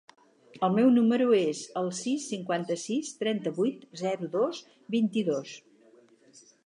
El 0.67 0.71
meu 0.77 0.87
número 0.93 1.27
es 1.39 1.59
el 1.81 1.91
sis, 1.97 2.25
cinquanta-sis, 2.33 3.11
trenta-vuit, 3.21 3.85
zero, 4.03 4.31
dos, 4.39 4.63
vint-i-dos. 4.97 5.53